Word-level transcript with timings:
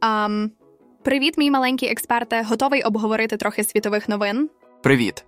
Ам, 0.00 0.50
привіт, 1.02 1.38
мій 1.38 1.50
маленький 1.50 1.88
експерте. 1.88 2.42
Готовий 2.42 2.82
обговорити 2.82 3.36
трохи 3.36 3.64
світових 3.64 4.08
новин? 4.08 4.50
Привіт. 4.82 5.24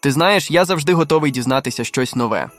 Ти 0.00 0.12
знаєш, 0.12 0.50
я 0.50 0.64
завжди 0.64 0.92
готовий 0.92 1.30
дізнатися 1.30 1.84
щось 1.84 2.14
нове. 2.14 2.50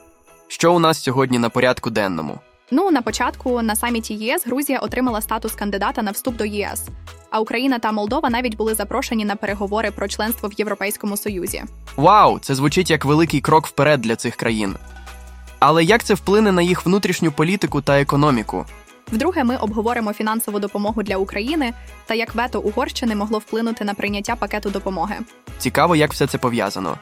Що 0.47 0.73
у 0.73 0.79
нас 0.79 1.03
сьогодні 1.03 1.39
на 1.39 1.49
порядку 1.49 1.89
денному? 1.89 2.39
Ну, 2.71 2.91
на 2.91 3.01
початку 3.01 3.61
на 3.61 3.75
саміті 3.75 4.13
ЄС 4.13 4.45
Грузія 4.45 4.79
отримала 4.79 5.21
статус 5.21 5.53
кандидата 5.55 6.01
на 6.01 6.11
вступ 6.11 6.35
до 6.35 6.45
ЄС, 6.45 6.83
а 7.29 7.39
Україна 7.39 7.79
та 7.79 7.91
Молдова 7.91 8.29
навіть 8.29 8.55
були 8.57 8.73
запрошені 8.73 9.25
на 9.25 9.35
переговори 9.35 9.91
про 9.91 10.07
членство 10.07 10.49
в 10.49 10.53
Європейському 10.53 11.17
Союзі. 11.17 11.63
Вау, 11.95 12.39
це 12.39 12.55
звучить 12.55 12.89
як 12.89 13.05
великий 13.05 13.41
крок 13.41 13.67
вперед 13.67 14.01
для 14.01 14.15
цих 14.15 14.35
країн. 14.35 14.75
Але 15.59 15.83
як 15.83 16.03
це 16.03 16.13
вплине 16.13 16.51
на 16.51 16.61
їх 16.61 16.85
внутрішню 16.85 17.31
політику 17.31 17.81
та 17.81 18.01
економіку? 18.01 18.65
Вдруге, 19.13 19.43
ми 19.43 19.57
обговоримо 19.57 20.13
фінансову 20.13 20.59
допомогу 20.59 21.03
для 21.03 21.17
України 21.17 21.73
та 22.05 22.13
як 22.13 22.35
вето 22.35 22.59
Угорщини 22.59 23.15
могло 23.15 23.39
вплинути 23.39 23.85
на 23.85 23.93
прийняття 23.93 24.35
пакету 24.35 24.69
допомоги. 24.69 25.15
Цікаво, 25.57 25.95
як 25.95 26.13
все 26.13 26.27
це 26.27 26.37
пов'язано. 26.37 26.97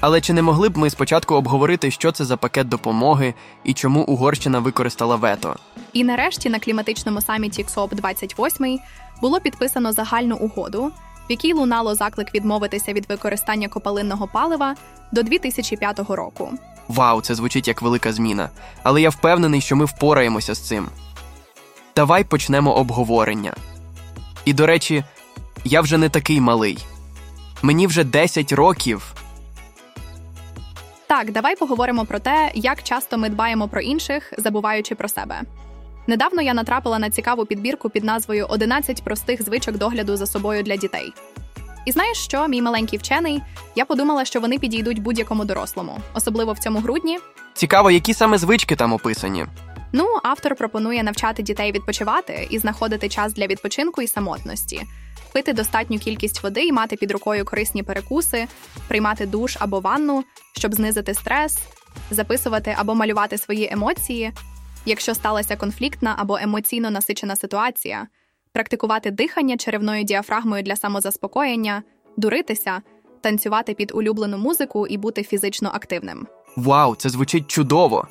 Але 0.00 0.20
чи 0.20 0.32
не 0.32 0.42
могли 0.42 0.68
б 0.68 0.78
ми 0.78 0.90
спочатку 0.90 1.34
обговорити, 1.34 1.90
що 1.90 2.12
це 2.12 2.24
за 2.24 2.36
пакет 2.36 2.68
допомоги 2.68 3.34
і 3.64 3.74
чому 3.74 4.02
Угорщина 4.02 4.58
використала 4.58 5.16
вето? 5.16 5.56
І 5.92 6.04
нарешті 6.04 6.50
на 6.50 6.58
кліматичному 6.58 7.20
саміті 7.20 7.64
КСОП 7.64 7.94
28 7.94 8.78
було 9.20 9.40
підписано 9.40 9.92
загальну 9.92 10.36
угоду, 10.36 10.84
в 11.28 11.30
якій 11.30 11.52
лунало 11.52 11.94
заклик 11.94 12.34
відмовитися 12.34 12.92
від 12.92 13.08
використання 13.08 13.68
копалинного 13.68 14.28
палива 14.32 14.74
до 15.12 15.22
2005 15.22 16.00
року. 16.08 16.50
Вау, 16.88 17.20
це 17.20 17.34
звучить 17.34 17.68
як 17.68 17.82
велика 17.82 18.12
зміна. 18.12 18.50
Але 18.82 19.00
я 19.02 19.10
впевнений, 19.10 19.60
що 19.60 19.76
ми 19.76 19.84
впораємося 19.84 20.54
з 20.54 20.68
цим. 20.68 20.88
Давай 21.96 22.24
почнемо 22.24 22.74
обговорення. 22.74 23.52
І 24.44 24.52
до 24.52 24.66
речі, 24.66 25.04
я 25.64 25.80
вже 25.80 25.98
не 25.98 26.08
такий 26.08 26.40
малий. 26.40 26.78
Мені 27.62 27.86
вже 27.86 28.04
10 28.04 28.52
років. 28.52 29.14
Так, 31.06 31.32
давай 31.32 31.56
поговоримо 31.56 32.04
про 32.04 32.18
те, 32.18 32.50
як 32.54 32.82
часто 32.82 33.18
ми 33.18 33.28
дбаємо 33.28 33.68
про 33.68 33.80
інших, 33.80 34.32
забуваючи 34.38 34.94
про 34.94 35.08
себе. 35.08 35.40
Недавно 36.06 36.42
я 36.42 36.54
натрапила 36.54 36.98
на 36.98 37.10
цікаву 37.10 37.46
підбірку 37.46 37.90
під 37.90 38.04
назвою 38.04 38.46
«11 38.46 39.02
простих 39.02 39.42
звичок 39.42 39.76
догляду 39.76 40.16
за 40.16 40.26
собою 40.26 40.62
для 40.62 40.76
дітей. 40.76 41.12
І 41.86 41.92
знаєш 41.92 42.18
що, 42.18 42.48
мій 42.48 42.62
маленький 42.62 42.98
вчений, 42.98 43.42
я 43.76 43.84
подумала, 43.84 44.24
що 44.24 44.40
вони 44.40 44.58
підійдуть 44.58 44.98
будь-якому 44.98 45.44
дорослому, 45.44 45.98
особливо 46.14 46.52
в 46.52 46.58
цьому 46.58 46.78
грудні. 46.78 47.18
Цікаво, 47.54 47.90
які 47.90 48.14
саме 48.14 48.38
звички 48.38 48.76
там 48.76 48.92
описані. 48.92 49.46
Ну, 49.92 50.06
автор 50.22 50.56
пропонує 50.56 51.02
навчати 51.02 51.42
дітей 51.42 51.72
відпочивати 51.72 52.46
і 52.50 52.58
знаходити 52.58 53.08
час 53.08 53.34
для 53.34 53.46
відпочинку 53.46 54.02
і 54.02 54.06
самотності, 54.06 54.82
пити 55.32 55.52
достатню 55.52 55.98
кількість 55.98 56.42
води 56.42 56.64
і 56.64 56.72
мати 56.72 56.96
під 56.96 57.10
рукою 57.10 57.44
корисні 57.44 57.82
перекуси, 57.82 58.46
приймати 58.88 59.26
душ 59.26 59.56
або 59.60 59.80
ванну, 59.80 60.24
щоб 60.56 60.74
знизити 60.74 61.14
стрес, 61.14 61.58
записувати 62.10 62.74
або 62.78 62.94
малювати 62.94 63.38
свої 63.38 63.68
емоції, 63.72 64.32
якщо 64.86 65.14
сталася 65.14 65.56
конфліктна 65.56 66.14
або 66.18 66.36
емоційно 66.36 66.90
насичена 66.90 67.36
ситуація, 67.36 68.06
практикувати 68.52 69.10
дихання 69.10 69.56
черевною 69.56 70.04
діафрагмою 70.04 70.62
для 70.62 70.76
самозаспокоєння, 70.76 71.82
дуритися, 72.16 72.82
танцювати 73.20 73.74
під 73.74 73.92
улюблену 73.94 74.38
музику 74.38 74.86
і 74.86 74.96
бути 74.96 75.22
фізично 75.22 75.70
активним. 75.74 76.26
Вау, 76.56 76.94
це 76.94 77.08
звучить 77.08 77.46
чудово. 77.46 78.08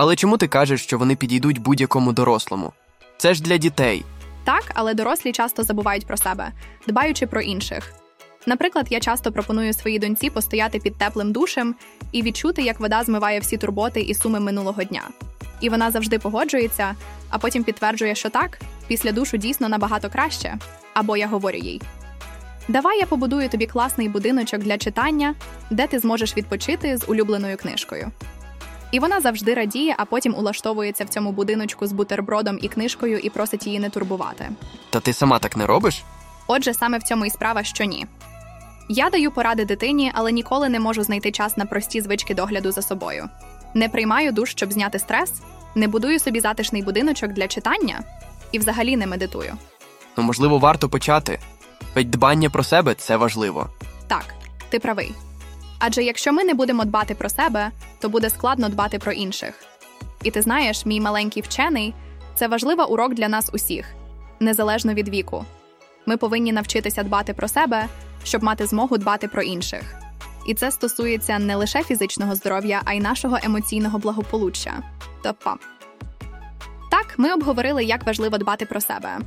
Але 0.00 0.16
чому 0.16 0.36
ти 0.36 0.48
кажеш, 0.48 0.82
що 0.82 0.98
вони 0.98 1.16
підійдуть 1.16 1.58
будь-якому 1.58 2.12
дорослому? 2.12 2.72
Це 3.16 3.34
ж 3.34 3.42
для 3.42 3.56
дітей. 3.56 4.04
Так, 4.44 4.62
але 4.74 4.94
дорослі 4.94 5.32
часто 5.32 5.62
забувають 5.62 6.06
про 6.06 6.16
себе, 6.16 6.52
дбаючи 6.86 7.26
про 7.26 7.40
інших. 7.40 7.92
Наприклад, 8.46 8.86
я 8.90 9.00
часто 9.00 9.32
пропоную 9.32 9.72
своїй 9.72 9.98
доньці 9.98 10.30
постояти 10.30 10.78
під 10.78 10.96
теплим 10.96 11.32
душем 11.32 11.74
і 12.12 12.22
відчути, 12.22 12.62
як 12.62 12.80
вода 12.80 13.02
змиває 13.02 13.40
всі 13.40 13.56
турботи 13.56 14.00
і 14.00 14.14
суми 14.14 14.40
минулого 14.40 14.84
дня. 14.84 15.02
І 15.60 15.68
вона 15.68 15.90
завжди 15.90 16.18
погоджується, 16.18 16.94
а 17.30 17.38
потім 17.38 17.64
підтверджує, 17.64 18.14
що 18.14 18.30
так, 18.30 18.60
після 18.88 19.12
душу 19.12 19.36
дійсно 19.36 19.68
набагато 19.68 20.10
краще. 20.10 20.58
Або 20.94 21.16
я 21.16 21.26
говорю 21.26 21.58
їй: 21.58 21.82
Давай 22.68 22.98
я 22.98 23.06
побудую 23.06 23.48
тобі 23.48 23.66
класний 23.66 24.08
будиночок 24.08 24.60
для 24.60 24.78
читання, 24.78 25.34
де 25.70 25.86
ти 25.86 25.98
зможеш 25.98 26.36
відпочити 26.36 26.96
з 26.96 27.08
улюбленою 27.08 27.56
книжкою. 27.56 28.12
І 28.92 28.98
вона 29.00 29.20
завжди 29.20 29.54
радіє, 29.54 29.94
а 29.98 30.04
потім 30.04 30.34
улаштовується 30.34 31.04
в 31.04 31.08
цьому 31.08 31.32
будиночку 31.32 31.86
з 31.86 31.92
бутербродом 31.92 32.58
і 32.62 32.68
книжкою 32.68 33.18
і 33.18 33.30
просить 33.30 33.66
її 33.66 33.78
не 33.78 33.90
турбувати. 33.90 34.50
Та 34.90 35.00
ти 35.00 35.12
сама 35.12 35.38
так 35.38 35.56
не 35.56 35.66
робиш? 35.66 36.02
Отже, 36.46 36.74
саме 36.74 36.98
в 36.98 37.02
цьому 37.02 37.26
і 37.26 37.30
справа, 37.30 37.64
що 37.64 37.84
ні. 37.84 38.06
Я 38.88 39.10
даю 39.10 39.30
поради 39.30 39.64
дитині, 39.64 40.12
але 40.14 40.32
ніколи 40.32 40.68
не 40.68 40.80
можу 40.80 41.02
знайти 41.02 41.32
час 41.32 41.56
на 41.56 41.64
прості 41.64 42.00
звички 42.00 42.34
догляду 42.34 42.72
за 42.72 42.82
собою. 42.82 43.28
Не 43.74 43.88
приймаю 43.88 44.32
душ, 44.32 44.50
щоб 44.50 44.72
зняти 44.72 44.98
стрес, 44.98 45.32
не 45.74 45.88
будую 45.88 46.18
собі 46.18 46.40
затишний 46.40 46.82
будиночок 46.82 47.32
для 47.32 47.48
читання 47.48 48.00
і 48.52 48.58
взагалі 48.58 48.96
не 48.96 49.06
медитую. 49.06 49.54
Ну, 50.16 50.24
можливо, 50.24 50.58
варто 50.58 50.88
почати. 50.88 51.38
Ведь 51.94 52.10
дбання 52.10 52.50
про 52.50 52.64
себе 52.64 52.94
це 52.94 53.16
важливо. 53.16 53.68
Так, 54.06 54.24
ти 54.68 54.78
правий. 54.78 55.14
Адже 55.78 56.02
якщо 56.02 56.32
ми 56.32 56.44
не 56.44 56.54
будемо 56.54 56.84
дбати 56.84 57.14
про 57.14 57.28
себе, 57.28 57.70
то 57.98 58.08
буде 58.08 58.30
складно 58.30 58.68
дбати 58.68 58.98
про 58.98 59.12
інших. 59.12 59.54
І 60.22 60.30
ти 60.30 60.42
знаєш, 60.42 60.86
мій 60.86 61.00
маленький 61.00 61.42
вчений 61.42 61.94
це 62.34 62.48
важлива 62.48 62.84
урок 62.84 63.14
для 63.14 63.28
нас 63.28 63.50
усіх, 63.52 63.86
незалежно 64.40 64.94
від 64.94 65.08
віку. 65.08 65.44
Ми 66.06 66.16
повинні 66.16 66.52
навчитися 66.52 67.02
дбати 67.02 67.34
про 67.34 67.48
себе, 67.48 67.88
щоб 68.24 68.42
мати 68.42 68.66
змогу 68.66 68.98
дбати 68.98 69.28
про 69.28 69.42
інших. 69.42 69.94
І 70.46 70.54
це 70.54 70.70
стосується 70.70 71.38
не 71.38 71.56
лише 71.56 71.82
фізичного 71.82 72.34
здоров'я, 72.34 72.82
а 72.84 72.94
й 72.94 73.00
нашого 73.00 73.38
емоційного 73.42 73.98
благополуччя. 73.98 74.82
Тобто, 75.22 75.56
так, 76.90 77.14
ми 77.16 77.32
обговорили, 77.32 77.84
як 77.84 78.06
важливо 78.06 78.38
дбати 78.38 78.66
про 78.66 78.80
себе. 78.80 79.18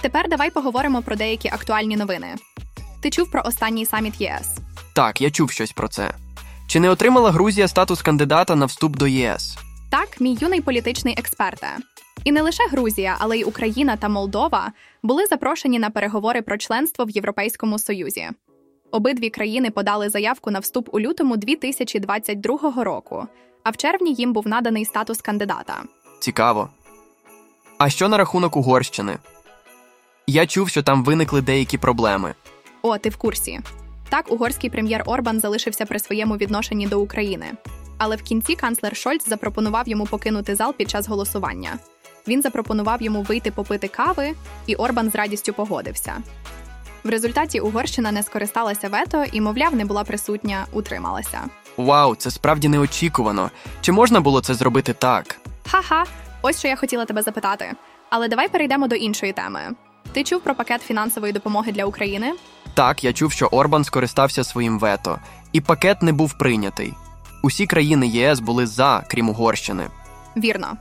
Тепер 0.00 0.28
давай 0.28 0.50
поговоримо 0.50 1.02
про 1.02 1.16
деякі 1.16 1.48
актуальні 1.48 1.96
новини. 1.96 2.34
Ти 3.02 3.10
чув 3.10 3.30
про 3.30 3.42
останній 3.44 3.86
саміт 3.86 4.20
ЄС? 4.20 4.58
Так, 4.94 5.20
я 5.20 5.30
чув 5.30 5.50
щось 5.50 5.72
про 5.72 5.88
це. 5.88 6.14
Чи 6.66 6.80
не 6.80 6.90
отримала 6.90 7.30
Грузія 7.30 7.68
статус 7.68 8.02
кандидата 8.02 8.56
на 8.56 8.66
вступ 8.66 8.96
до 8.96 9.06
ЄС? 9.06 9.56
Так, 9.90 10.20
мій 10.20 10.38
юний 10.40 10.60
політичний 10.60 11.14
експерте. 11.18 11.68
І 12.24 12.32
не 12.32 12.42
лише 12.42 12.68
Грузія, 12.68 13.16
але 13.18 13.38
й 13.38 13.44
Україна 13.44 13.96
та 13.96 14.08
Молдова 14.08 14.72
були 15.02 15.26
запрошені 15.26 15.78
на 15.78 15.90
переговори 15.90 16.42
про 16.42 16.58
членство 16.58 17.04
в 17.04 17.10
Європейському 17.10 17.78
Союзі. 17.78 18.28
Обидві 18.90 19.30
країни 19.30 19.70
подали 19.70 20.08
заявку 20.08 20.50
на 20.50 20.58
вступ 20.58 20.88
у 20.92 21.00
лютому 21.00 21.36
2022 21.36 22.84
року, 22.84 23.26
а 23.62 23.70
в 23.70 23.76
червні 23.76 24.14
їм 24.14 24.32
був 24.32 24.48
наданий 24.48 24.84
статус 24.84 25.20
кандидата. 25.20 25.82
Цікаво. 26.20 26.68
А 27.78 27.90
що 27.90 28.08
на 28.08 28.18
рахунок 28.18 28.56
Угорщини? 28.56 29.18
Я 30.26 30.46
чув, 30.46 30.68
що 30.68 30.82
там 30.82 31.04
виникли 31.04 31.40
деякі 31.40 31.78
проблеми. 31.78 32.34
О, 32.82 32.98
ти 32.98 33.08
в 33.08 33.16
курсі. 33.16 33.60
Так, 34.08 34.32
угорський 34.32 34.70
прем'єр 34.70 35.02
Орбан 35.06 35.40
залишився 35.40 35.86
при 35.86 35.98
своєму 35.98 36.36
відношенні 36.36 36.86
до 36.86 37.00
України. 37.00 37.46
Але 37.98 38.16
в 38.16 38.22
кінці 38.22 38.54
канцлер 38.54 38.96
Шольц 38.96 39.28
запропонував 39.28 39.88
йому 39.88 40.06
покинути 40.06 40.54
зал 40.54 40.74
під 40.74 40.90
час 40.90 41.08
голосування. 41.08 41.78
Він 42.28 42.42
запропонував 42.42 43.02
йому 43.02 43.22
вийти 43.22 43.50
попити 43.50 43.88
кави, 43.88 44.32
і 44.66 44.74
Орбан 44.74 45.10
з 45.10 45.14
радістю 45.14 45.52
погодився. 45.52 46.12
В 47.04 47.08
результаті 47.08 47.60
Угорщина 47.60 48.12
не 48.12 48.22
скористалася 48.22 48.88
вето 48.88 49.24
і, 49.32 49.40
мовляв, 49.40 49.74
не 49.74 49.84
була 49.84 50.04
присутня, 50.04 50.66
утрималася. 50.72 51.40
Вау, 51.76 52.14
це 52.14 52.30
справді 52.30 52.68
неочікувано. 52.68 53.50
Чи 53.80 53.92
можна 53.92 54.20
було 54.20 54.40
це 54.40 54.54
зробити 54.54 54.92
так? 54.92 55.36
Ха-ха, 55.66 56.04
ось 56.42 56.58
що 56.58 56.68
я 56.68 56.76
хотіла 56.76 57.04
тебе 57.04 57.22
запитати. 57.22 57.72
Але 58.10 58.28
давай 58.28 58.48
перейдемо 58.48 58.88
до 58.88 58.94
іншої 58.96 59.32
теми. 59.32 59.60
Ти 60.12 60.24
чув 60.24 60.40
про 60.40 60.54
пакет 60.54 60.82
фінансової 60.82 61.32
допомоги 61.32 61.72
для 61.72 61.84
України? 61.84 62.32
Так, 62.74 63.04
я 63.04 63.12
чув, 63.12 63.32
що 63.32 63.46
Орбан 63.46 63.84
скористався 63.84 64.44
своїм 64.44 64.78
вето, 64.78 65.18
і 65.52 65.60
пакет 65.60 66.02
не 66.02 66.12
був 66.12 66.38
прийнятий. 66.38 66.94
Усі 67.42 67.66
країни 67.66 68.06
ЄС 68.06 68.40
були 68.40 68.66
за, 68.66 69.04
крім 69.10 69.28
Угорщини. 69.28 69.86
Вірно. 70.36 70.76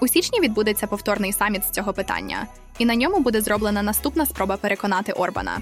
У 0.00 0.08
січні 0.08 0.40
відбудеться 0.40 0.86
повторний 0.86 1.32
саміт 1.32 1.64
з 1.64 1.70
цього 1.70 1.92
питання, 1.92 2.46
і 2.78 2.84
на 2.84 2.94
ньому 2.94 3.20
буде 3.20 3.40
зроблена 3.40 3.82
наступна 3.82 4.26
спроба 4.26 4.56
переконати 4.56 5.12
Орбана. 5.12 5.58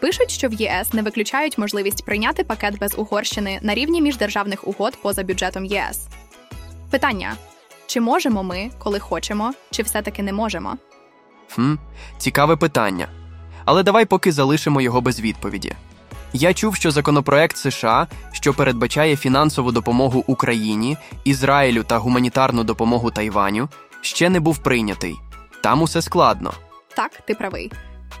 Пишуть, 0.00 0.30
що 0.30 0.48
в 0.48 0.52
ЄС 0.52 0.92
не 0.92 1.02
виключають 1.02 1.58
можливість 1.58 2.04
прийняти 2.04 2.44
пакет 2.44 2.78
без 2.78 2.98
Угорщини 2.98 3.58
на 3.62 3.74
рівні 3.74 4.02
міждержавних 4.02 4.68
угод 4.68 4.96
поза 5.02 5.22
бюджетом 5.22 5.64
ЄС. 5.64 6.06
Питання: 6.90 7.36
чи 7.90 8.00
можемо 8.00 8.42
ми, 8.42 8.70
коли 8.78 8.98
хочемо, 8.98 9.52
чи 9.70 9.82
все-таки 9.82 10.22
не 10.22 10.32
можемо? 10.32 10.76
Хм, 11.54 11.74
цікаве 12.18 12.56
питання. 12.56 13.08
Але 13.64 13.82
давай 13.82 14.04
поки 14.04 14.32
залишимо 14.32 14.80
його 14.80 15.00
без 15.00 15.20
відповіді. 15.20 15.72
Я 16.32 16.54
чув, 16.54 16.76
що 16.76 16.90
законопроект 16.90 17.56
США, 17.56 18.06
що 18.32 18.54
передбачає 18.54 19.16
фінансову 19.16 19.72
допомогу 19.72 20.24
Україні, 20.26 20.96
Ізраїлю 21.24 21.82
та 21.82 21.98
гуманітарну 21.98 22.64
допомогу 22.64 23.10
Тайваню, 23.10 23.68
ще 24.00 24.30
не 24.30 24.40
був 24.40 24.58
прийнятий. 24.58 25.16
Там 25.60 25.82
усе 25.82 26.02
складно. 26.02 26.52
Так, 26.96 27.20
ти 27.26 27.34
правий. 27.34 27.72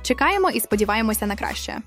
Чекаємо 0.02 0.50
і 0.50 0.60
сподіваємося 0.60 1.26
на 1.26 1.36
краще. 1.36 1.78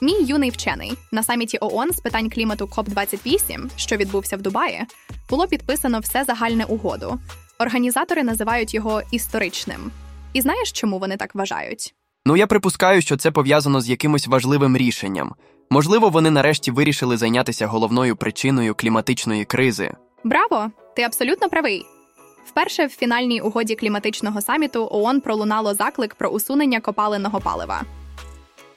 Мій 0.00 0.22
юний 0.22 0.50
вчений 0.50 0.92
на 1.12 1.22
саміті 1.22 1.58
ООН 1.60 1.92
з 1.92 2.00
питань 2.00 2.30
клімату 2.30 2.66
КОП-28, 2.66 3.70
що 3.76 3.96
відбувся 3.96 4.36
в 4.36 4.42
Дубаї, 4.42 4.84
було 5.30 5.46
підписано 5.46 6.00
все 6.00 6.24
загальне 6.24 6.64
угоду. 6.64 7.18
Організатори 7.58 8.22
називають 8.22 8.74
його 8.74 9.02
історичним. 9.10 9.90
І 10.32 10.40
знаєш, 10.40 10.72
чому 10.72 10.98
вони 10.98 11.16
так 11.16 11.34
вважають? 11.34 11.94
Ну, 12.26 12.36
я 12.36 12.46
припускаю, 12.46 13.02
що 13.02 13.16
це 13.16 13.30
пов'язано 13.30 13.80
з 13.80 13.88
якимось 13.90 14.26
важливим 14.26 14.76
рішенням. 14.76 15.34
Можливо, 15.70 16.08
вони 16.08 16.30
нарешті 16.30 16.70
вирішили 16.70 17.16
зайнятися 17.16 17.66
головною 17.66 18.16
причиною 18.16 18.74
кліматичної 18.74 19.44
кризи. 19.44 19.94
Браво! 20.24 20.70
Ти 20.96 21.02
абсолютно 21.02 21.48
правий. 21.48 21.84
Вперше 22.46 22.86
в 22.86 22.90
фінальній 22.90 23.40
угоді 23.40 23.74
кліматичного 23.74 24.40
саміту 24.40 24.88
ООН 24.90 25.20
пролунало 25.20 25.74
заклик 25.74 26.14
про 26.14 26.28
усунення 26.28 26.80
копаленого 26.80 27.40
палива. 27.40 27.82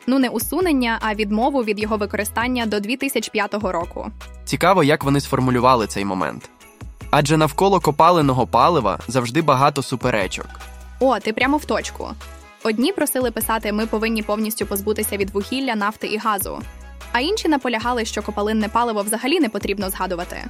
Ну, 0.07 0.19
не 0.19 0.29
усунення, 0.29 0.97
а 1.01 1.13
відмову 1.13 1.63
від 1.63 1.79
його 1.79 1.97
використання 1.97 2.65
до 2.65 2.79
2005 2.79 3.53
року. 3.53 4.11
Цікаво, 4.45 4.83
як 4.83 5.03
вони 5.03 5.21
сформулювали 5.21 5.87
цей 5.87 6.05
момент. 6.05 6.49
Адже 7.11 7.37
навколо 7.37 7.79
копаленого 7.79 8.47
палива 8.47 8.99
завжди 9.07 9.41
багато 9.41 9.83
суперечок. 9.83 10.47
О, 10.99 11.19
ти 11.19 11.33
прямо 11.33 11.57
в 11.57 11.65
точку. 11.65 12.09
Одні 12.63 12.91
просили 12.91 13.31
писати, 13.31 13.71
ми 13.71 13.85
повинні 13.85 14.23
повністю 14.23 14.65
позбутися 14.65 15.17
від 15.17 15.29
вугілля, 15.29 15.75
нафти 15.75 16.07
і 16.07 16.17
газу, 16.17 16.61
а 17.11 17.19
інші 17.19 17.47
наполягали, 17.47 18.05
що 18.05 18.21
копалинне 18.21 18.69
паливо 18.69 19.01
взагалі 19.01 19.39
не 19.39 19.49
потрібно 19.49 19.89
згадувати. 19.89 20.45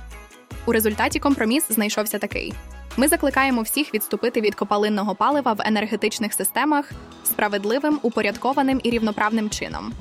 У 0.65 0.71
результаті 0.71 1.19
компроміс 1.19 1.63
знайшовся 1.69 2.19
такий: 2.19 2.53
ми 2.97 3.07
закликаємо 3.07 3.61
всіх 3.61 3.93
відступити 3.93 4.41
від 4.41 4.55
копалинного 4.55 5.15
палива 5.15 5.53
в 5.53 5.61
енергетичних 5.65 6.33
системах 6.33 6.91
справедливим, 7.23 7.99
упорядкованим 8.01 8.81
і 8.83 8.89
рівноправним 8.89 9.49
чином, 9.49 9.93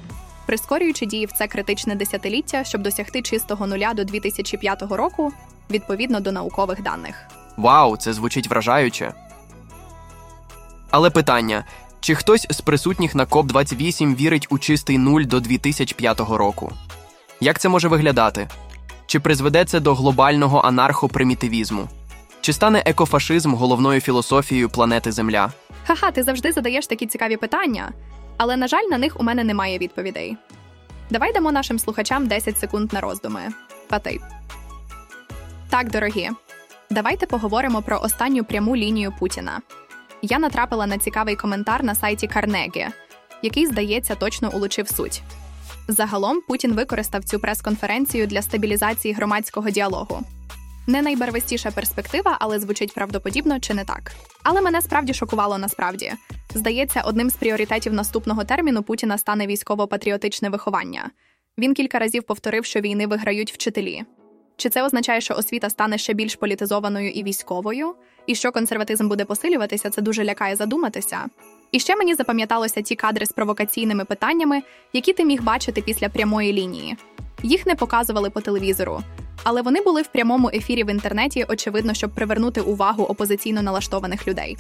прискорюючи 0.47 1.07
дії 1.07 1.27
в 1.27 1.33
це 1.33 1.47
критичне 1.47 1.95
десятиліття, 1.95 2.65
щоб 2.65 2.83
досягти 2.83 3.23
чистого 3.23 3.67
нуля 3.67 3.95
до 3.95 4.05
2005 4.05 4.83
року 4.83 5.33
відповідно 5.71 6.21
до 6.21 6.33
наукових 6.33 6.83
даних. 6.83 7.27
Вау, 7.57 7.97
це 7.97 8.13
звучить 8.13 8.49
вражаюче. 8.49 9.13
Але 10.91 11.11
питання: 11.11 11.65
чи 12.01 12.15
хтось 12.15 12.47
з 12.51 12.61
присутніх 12.61 13.15
на 13.15 13.27
КОП 13.27 13.47
28 13.47 14.15
вірить 14.15 14.47
у 14.51 14.59
чистий 14.59 14.99
нуль 14.99 15.23
до 15.23 15.41
2005 15.41 16.21
року? 16.21 16.73
Як 17.41 17.59
це 17.59 17.69
може 17.69 17.89
виглядати? 17.89 18.49
Чи 19.07 19.21
призведе 19.21 19.65
це 19.65 19.81
до 19.81 19.95
глобального 19.95 20.61
анархопримітивізму? 20.61 21.89
Чи 22.41 22.53
стане 22.53 22.83
екофашизм 22.87 23.55
головною 23.55 24.01
філософією 24.01 24.69
планети 24.69 25.13
Земля? 25.13 25.53
Ха-ха, 25.87 26.11
ти 26.11 26.23
завжди 26.23 26.53
задаєш 26.53 26.87
такі 26.87 27.07
цікаві 27.07 27.37
питання, 27.37 27.93
але, 28.37 28.57
на 28.57 28.69
жаль, 28.69 28.85
на 28.91 28.99
них 28.99 29.21
у 29.21 29.23
мене 29.23 29.45
немає 29.45 29.79
відповідей. 29.79 30.37
Давай 31.11 31.33
дамо 31.33 31.53
нашим 31.53 31.79
слухачам 31.79 32.27
10 32.27 32.59
секунд 32.59 32.93
на 32.93 33.01
роздуми. 33.01 33.41
Патей. 33.89 34.21
Так, 35.71 35.91
дорогі, 35.91 36.31
давайте 36.91 37.27
поговоримо 37.27 37.83
про 37.83 38.01
останню 38.01 38.45
пряму 38.45 38.77
лінію 38.77 39.15
Путіна. 39.19 39.61
Я 40.23 40.39
натрапила 40.39 40.87
на 40.87 40.99
цікавий 40.99 41.37
коментар 41.37 41.85
на 41.85 41.95
сайті 41.95 42.27
Карнегі, 42.27 42.87
який, 43.43 43.67
здається, 43.67 44.15
точно 44.15 44.51
улучив 44.55 44.89
суть. 44.89 45.23
Загалом 45.89 46.41
Путін 46.41 46.73
використав 46.73 47.25
цю 47.25 47.39
прес-конференцію 47.39 48.27
для 48.27 48.43
стабілізації 48.43 49.15
громадського 49.15 49.71
діалогу. 49.71 50.23
Не 50.87 51.03
найбарвистіша 51.03 51.71
перспектива, 51.71 52.37
але 52.41 52.59
звучить 52.59 52.95
правдоподібно 52.95 53.61
чи 53.61 53.75
не 53.75 53.85
так. 53.85 54.13
Але 54.43 54.61
мене 54.61 54.83
справді 54.83 55.15
шокувало 55.15 55.59
насправді. 55.59 56.13
Здається, 56.55 57.01
одним 57.01 57.31
з 57.31 57.35
пріоритетів 57.35 57.93
наступного 57.93 58.45
терміну 58.45 58.83
Путіна 58.83 59.19
стане 59.19 59.47
військово-патріотичне 59.47 60.49
виховання. 60.49 61.11
Він 61.59 61.75
кілька 61.75 61.99
разів 61.99 62.23
повторив, 62.23 62.65
що 62.65 62.81
війни 62.81 63.07
виграють 63.07 63.53
вчителі. 63.53 64.05
Чи 64.57 64.69
це 64.69 64.83
означає, 64.83 65.21
що 65.21 65.35
освіта 65.35 65.71
стане 65.71 65.99
ще 65.99 66.15
більш 66.15 66.37
політизованою 66.37 67.11
і 67.11 67.23
військовою? 67.23 67.95
І 68.27 68.35
що 68.35 68.53
консерватизм 68.53 69.09
буде 69.09 69.25
посилюватися, 69.25 69.91
це 69.91 70.03
дуже 70.03 70.25
лякає 70.25 70.57
задуматися. 70.57 71.27
І 71.73 71.81
ще 71.81 71.97
мені 71.97 72.15
запам'яталося 72.15 72.83
ті 72.83 72.97
кадри 72.97 73.27
з 73.27 73.33
провокаційними 73.33 74.05
питаннями, 74.05 74.63
які 74.93 75.13
ти 75.13 75.25
міг 75.25 75.43
бачити 75.43 75.83
після 75.83 76.09
прямої 76.09 76.53
лінії. 76.53 76.97
Їх 77.43 77.67
не 77.67 77.75
показували 77.75 78.31
по 78.31 78.41
телевізору, 78.41 79.03
але 79.45 79.63
вони 79.63 79.81
були 79.81 80.03
в 80.03 80.07
прямому 80.07 80.51
ефірі 80.55 80.85
в 80.85 80.91
інтернеті, 80.91 81.47
очевидно, 81.49 81.95
щоб 81.95 82.11
привернути 82.11 82.61
увагу 82.61 83.05
опозиційно 83.05 83.63
налаштованих 83.63 84.29
людей. 84.29 84.57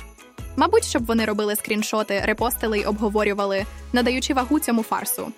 Мабуть, 0.56 0.84
щоб 0.84 1.06
вони 1.06 1.24
робили 1.24 1.56
скріншоти, 1.56 2.22
репостили 2.24 2.78
й 2.78 2.84
обговорювали, 2.84 3.64
надаючи 3.92 4.34
вагу 4.34 4.58
цьому 4.58 4.82
фарсу. 4.82 5.32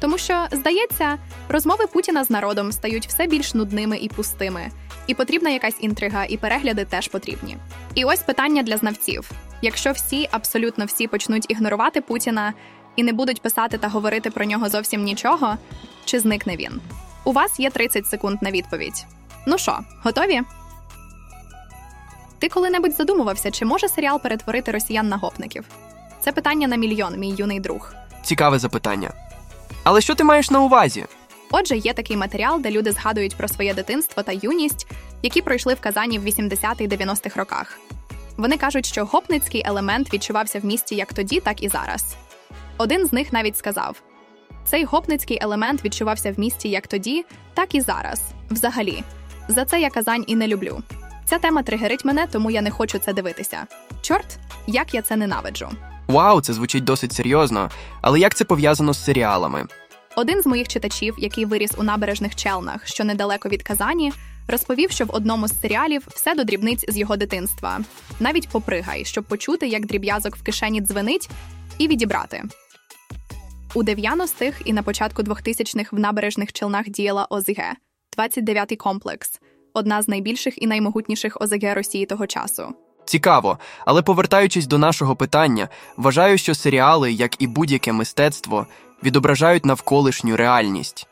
Тому 0.00 0.18
що, 0.18 0.46
здається, 0.52 1.18
розмови 1.48 1.86
Путіна 1.86 2.24
з 2.24 2.30
народом 2.30 2.72
стають 2.72 3.06
все 3.06 3.26
більш 3.26 3.54
нудними 3.54 3.98
і 3.98 4.08
пустими, 4.08 4.70
і 5.06 5.14
потрібна 5.14 5.50
якась 5.50 5.76
інтрига, 5.80 6.24
і 6.24 6.36
перегляди 6.36 6.84
теж 6.84 7.08
потрібні. 7.08 7.56
І 7.94 8.04
ось 8.04 8.18
питання 8.18 8.62
для 8.62 8.76
знавців: 8.76 9.30
якщо 9.62 9.92
всі, 9.92 10.28
абсолютно 10.30 10.84
всі, 10.84 11.06
почнуть 11.06 11.50
ігнорувати 11.50 12.00
Путіна 12.00 12.54
і 12.96 13.02
не 13.02 13.12
будуть 13.12 13.42
писати 13.42 13.78
та 13.78 13.88
говорити 13.88 14.30
про 14.30 14.44
нього 14.44 14.68
зовсім 14.68 15.02
нічого, 15.02 15.56
чи 16.04 16.18
зникне 16.18 16.56
він? 16.56 16.80
У 17.24 17.32
вас 17.32 17.60
є 17.60 17.70
30 17.70 18.06
секунд 18.06 18.42
на 18.42 18.50
відповідь. 18.50 19.04
Ну 19.46 19.58
що, 19.58 19.78
готові? 20.02 20.42
Ти 22.38 22.48
коли-небудь 22.48 22.92
задумувався, 22.92 23.50
чи 23.50 23.64
може 23.64 23.88
серіал 23.88 24.20
перетворити 24.20 24.72
росіян 24.72 25.08
на 25.08 25.16
гопників? 25.16 25.64
Це 26.20 26.32
питання 26.32 26.68
на 26.68 26.76
мільйон, 26.76 27.18
мій 27.18 27.34
юний 27.38 27.60
друг. 27.60 27.92
Цікаве 28.22 28.58
запитання. 28.58 29.10
Але 29.84 30.00
що 30.00 30.14
ти 30.14 30.24
маєш 30.24 30.50
на 30.50 30.60
увазі? 30.60 31.06
Отже, 31.50 31.76
є 31.76 31.92
такий 31.92 32.16
матеріал, 32.16 32.60
де 32.60 32.70
люди 32.70 32.92
згадують 32.92 33.36
про 33.36 33.48
своє 33.48 33.74
дитинство 33.74 34.22
та 34.22 34.32
юність, 34.32 34.86
які 35.22 35.42
пройшли 35.42 35.74
в 35.74 35.80
Казані 35.80 36.18
в 36.18 36.24
80-90-х 36.24 37.36
роках. 37.36 37.78
Вони 38.36 38.56
кажуть, 38.56 38.86
що 38.86 39.04
гопницький 39.04 39.62
елемент 39.66 40.14
відчувався 40.14 40.60
в 40.60 40.64
місті 40.64 40.94
як 40.94 41.12
тоді, 41.12 41.40
так 41.40 41.62
і 41.62 41.68
зараз. 41.68 42.16
Один 42.78 43.06
з 43.06 43.12
них 43.12 43.32
навіть 43.32 43.56
сказав: 43.56 44.02
цей 44.72 44.84
гопницький 44.84 45.38
елемент 45.40 45.84
відчувався 45.84 46.32
в 46.32 46.40
місті 46.40 46.68
як 46.68 46.86
тоді, 46.86 47.24
так 47.54 47.74
і 47.74 47.80
зараз. 47.80 48.20
Взагалі, 48.50 49.02
за 49.48 49.64
це 49.64 49.80
я 49.80 49.90
Казань 49.90 50.24
і 50.26 50.34
не 50.36 50.46
люблю. 50.46 50.82
Ця 51.24 51.38
тема 51.38 51.62
тригерить 51.62 52.04
мене, 52.04 52.26
тому 52.32 52.50
я 52.50 52.62
не 52.62 52.70
хочу 52.70 52.98
це 52.98 53.12
дивитися. 53.12 53.66
Чорт, 54.02 54.38
як 54.66 54.94
я 54.94 55.02
це 55.02 55.16
ненавиджу. 55.16 55.68
Вау, 56.08 56.40
це 56.40 56.52
звучить 56.52 56.84
досить 56.84 57.12
серйозно. 57.12 57.70
Але 58.00 58.20
як 58.20 58.34
це 58.34 58.44
пов'язано 58.44 58.92
з 58.92 59.04
серіалами? 59.04 59.66
Один 60.16 60.42
з 60.42 60.46
моїх 60.46 60.68
читачів, 60.68 61.14
який 61.18 61.44
виріс 61.44 61.72
у 61.78 61.82
набережних 61.82 62.36
Челнах, 62.36 62.86
що 62.86 63.04
недалеко 63.04 63.48
від 63.48 63.62
Казані, 63.62 64.12
розповів, 64.48 64.90
що 64.90 65.04
в 65.04 65.14
одному 65.14 65.48
з 65.48 65.60
серіалів 65.60 66.08
все 66.08 66.34
до 66.34 66.44
дрібниць 66.44 66.84
з 66.88 66.96
його 66.96 67.16
дитинства. 67.16 67.80
Навіть 68.20 68.48
попригай, 68.48 69.04
щоб 69.04 69.24
почути, 69.24 69.68
як 69.68 69.86
дріб'язок 69.86 70.36
в 70.36 70.42
кишені 70.42 70.80
дзвенить, 70.80 71.30
і 71.78 71.88
відібрати. 71.88 72.42
У 73.74 73.82
90-х 73.82 74.60
і 74.64 74.72
на 74.72 74.82
початку 74.82 75.22
2000-х 75.22 75.96
в 75.96 75.98
набережних 75.98 76.52
Челнах 76.52 76.88
діяла 76.88 77.26
ОЗГ, 77.30 77.60
29-й 78.18 78.76
комплекс, 78.76 79.40
одна 79.74 80.02
з 80.02 80.08
найбільших 80.08 80.62
і 80.62 80.66
наймогутніших 80.66 81.36
ОЗГ 81.40 81.74
Росії 81.74 82.06
того 82.06 82.26
часу. 82.26 82.74
Цікаво, 83.04 83.58
але 83.86 84.02
повертаючись 84.02 84.66
до 84.66 84.78
нашого 84.78 85.16
питання, 85.16 85.68
вважаю, 85.96 86.38
що 86.38 86.54
серіали, 86.54 87.12
як 87.12 87.42
і 87.42 87.46
будь-яке 87.46 87.92
мистецтво, 87.92 88.66
відображають 89.04 89.66
навколишню 89.66 90.36
реальність. 90.36 91.06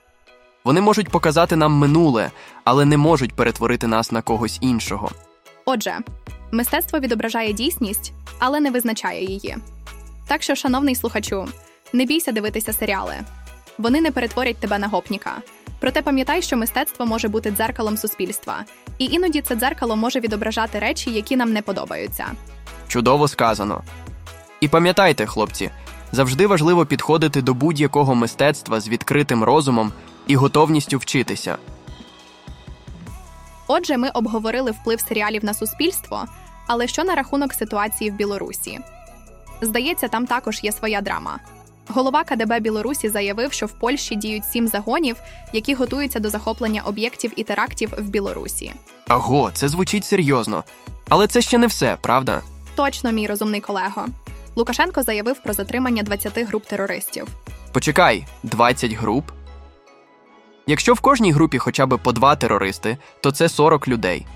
Вони 0.65 0.81
можуть 0.81 1.09
показати 1.09 1.57
нам 1.57 1.73
минуле, 1.73 2.31
але 2.65 2.85
не 2.85 2.97
можуть 2.97 3.33
перетворити 3.33 3.87
нас 3.87 4.13
на 4.13 4.23
когось 4.23 4.59
іншого. 4.61 5.11
Отже, 5.65 5.99
мистецтво 6.53 6.99
відображає 6.99 7.53
дійсність, 7.53 8.13
але 8.39 8.61
не 8.61 8.71
визначає 8.71 9.25
її. 9.25 9.57
Так 10.29 10.43
що, 10.43 10.55
шановний 10.55 10.95
слухачу, 10.95 11.49
не 11.93 12.05
бійся 12.05 12.33
дивитися 12.33 12.73
серіали. 12.73 13.15
Вони 13.79 14.01
не 14.01 14.11
перетворять 14.11 14.57
тебе 14.57 14.79
на 14.79 14.89
гопніка. 14.89 15.33
Проте 15.79 16.03
пам'ятай, 16.03 16.43
що 16.43 16.57
мистецтво 16.57 17.07
може 17.07 17.29
бути 17.29 17.51
дзеркалом 17.51 17.97
суспільства, 17.97 18.65
і 18.99 19.05
іноді 19.05 19.41
це 19.41 19.57
дзеркало 19.57 19.97
може 19.97 20.21
відображати 20.21 20.79
речі, 20.79 21.11
які 21.11 21.37
нам 21.37 21.53
не 21.53 21.63
подобаються. 21.63 22.27
Чудово 22.89 23.29
сказано. 23.29 23.83
І 24.61 24.69
пам'ятайте, 24.69 25.27
хлопці, 25.27 25.71
завжди 26.13 26.47
важливо 26.47 26.87
підходити 26.87 27.43
до 27.43 27.55
будь-якого 27.55 28.15
мистецтва 28.15 28.81
з 28.81 28.89
відкритим 28.89 29.45
розумом 29.45 29.93
і 30.27 30.37
готовністю 30.37 30.99
вчитися. 30.99 31.57
Отже, 33.67 33.97
ми 33.97 34.09
обговорили 34.09 34.71
вплив 34.71 35.01
серіалів 35.01 35.45
на 35.45 35.55
суспільство, 35.55 36.25
але 36.67 36.87
що 36.87 37.05
на 37.05 37.15
рахунок 37.15 37.55
ситуації 37.55 38.11
в 38.11 38.15
Білорусі? 38.15 38.79
Здається, 39.61 40.09
там 40.09 40.27
також 40.27 40.61
є 40.63 40.73
своя 40.73 41.01
драма. 41.01 41.39
Голова 41.89 42.25
КДБ 42.25 42.61
Білорусі 42.61 43.09
заявив, 43.09 43.53
що 43.53 43.67
в 43.67 43.73
Польщі 43.73 44.17
діють 44.17 44.45
сім 44.45 44.69
загонів, 44.69 45.17
які 45.53 45.75
готуються 45.75 46.21
до 46.21 46.31
захоплення 46.31 46.83
об'єктів 46.83 47.33
і 47.37 47.45
терактів 47.45 47.95
в 47.99 48.03
Білорусі. 48.09 48.73
Аго, 49.09 49.51
це 49.55 49.69
звучить 49.69 50.05
серйозно. 50.05 50.65
Але 51.09 51.27
це 51.27 51.41
ще 51.41 51.59
не 51.59 51.67
все, 51.67 51.97
правда? 52.01 52.43
Точно, 52.75 53.13
мій 53.13 53.27
розумний 53.27 53.61
колего. 53.61 54.07
Лукашенко 54.57 55.03
заявив 55.03 55.43
про 55.43 55.53
затримання 55.53 56.03
20 56.03 56.39
груп 56.39 56.67
терористів. 56.67 57.27
Почекай, 57.73 58.27
20 58.43 58.93
груп. 58.93 59.25
Якщо 60.67 60.95
в 60.95 61.01
кожній 61.01 61.33
групі 61.33 61.59
хоча 61.59 61.87
б 61.87 61.99
по 61.99 62.13
два 62.13 62.37
терористи, 62.37 62.99
то 63.21 63.33
це 63.33 63.49
40 63.49 63.89
людей. 63.89 64.27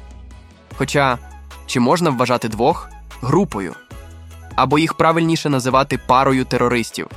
Хоча 0.76 1.18
чи 1.66 1.80
можна 1.80 2.10
вважати 2.10 2.48
двох 2.48 2.90
групою? 3.22 3.74
Або 4.56 4.78
їх 4.78 4.94
правильніше 4.94 5.48
називати 5.48 5.98
парою 6.06 6.44
терористів. 6.44 7.08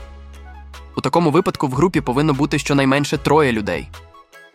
У 0.97 1.01
такому 1.01 1.31
випадку 1.31 1.67
в 1.67 1.73
групі 1.73 2.01
повинно 2.01 2.33
бути 2.33 2.59
щонайменше 2.59 3.17
троє 3.17 3.51
людей. 3.51 3.89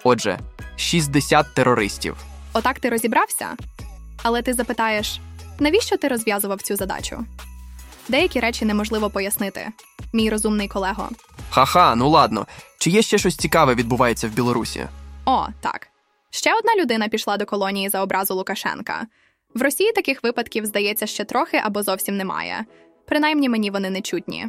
Отже, 0.04 0.38
60 0.76 1.54
терористів. 1.54 2.16
Отак 2.52 2.78
ти 2.78 2.88
розібрався? 2.88 3.46
Але 4.22 4.42
ти 4.42 4.52
запитаєш, 4.52 5.20
навіщо 5.58 5.96
ти 5.96 6.08
розв'язував 6.08 6.62
цю 6.62 6.76
задачу? 6.76 7.24
Деякі 8.08 8.40
речі 8.40 8.64
неможливо 8.64 9.10
пояснити, 9.10 9.68
мій 10.12 10.30
розумний 10.30 10.68
колего. 10.68 11.08
Ха-ха, 11.50 11.94
ну 11.94 12.08
ладно. 12.08 12.46
Чи 12.78 12.90
є 12.90 13.02
ще 13.02 13.18
щось 13.18 13.36
цікаве 13.36 13.74
відбувається 13.74 14.28
в 14.28 14.30
Білорусі? 14.30 14.86
О, 15.24 15.46
так. 15.60 15.88
Ще 16.30 16.54
одна 16.58 16.82
людина 16.82 17.08
пішла 17.08 17.36
до 17.36 17.46
колонії 17.46 17.88
за 17.88 18.02
образу 18.02 18.34
Лукашенка. 18.34 19.06
В 19.54 19.62
Росії 19.62 19.92
таких 19.92 20.22
випадків, 20.22 20.66
здається, 20.66 21.06
ще 21.06 21.24
трохи 21.24 21.56
або 21.64 21.82
зовсім 21.82 22.16
немає. 22.16 22.64
Принаймні 23.06 23.48
мені 23.48 23.70
вони 23.70 23.90
не 23.90 24.00
чутні. 24.00 24.46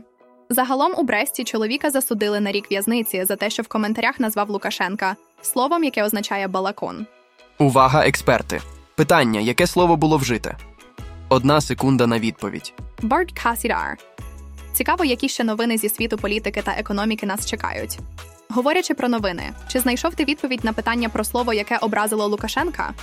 Загалом 0.49 0.93
у 0.97 1.03
Бресті 1.03 1.43
чоловіка 1.43 1.89
засудили 1.89 2.39
на 2.39 2.51
рік 2.51 2.71
в'язниці 2.71 3.23
за 3.23 3.35
те, 3.35 3.49
що 3.49 3.63
в 3.63 3.67
коментарях 3.67 4.19
назвав 4.19 4.49
Лукашенка 4.49 5.15
словом, 5.41 5.83
яке 5.83 6.03
означає 6.03 6.47
балакон. 6.47 7.05
Увага, 7.59 8.07
експерти! 8.07 8.61
Питання: 8.95 9.39
яке 9.39 9.67
слово 9.67 9.97
було 9.97 10.17
вжите? 10.17 10.57
Одна 11.29 11.61
секунда 11.61 12.07
на 12.07 12.19
відповідь. 12.19 12.73
Барт 13.01 13.31
Касідар. 13.31 13.97
Цікаво, 14.73 15.05
які 15.05 15.29
ще 15.29 15.43
новини 15.43 15.77
зі 15.77 15.89
світу 15.89 16.17
політики 16.17 16.61
та 16.61 16.71
економіки 16.71 17.25
нас 17.25 17.45
чекають. 17.45 17.99
Говорячи 18.49 18.93
про 18.93 19.09
новини, 19.09 19.43
чи 19.67 19.79
знайшов 19.79 20.15
ти 20.15 20.25
відповідь 20.25 20.63
на 20.65 20.73
питання 20.73 21.09
про 21.09 21.23
слово, 21.23 21.53
яке 21.53 21.77
образило 21.77 22.27
Лукашенка? 22.27 22.93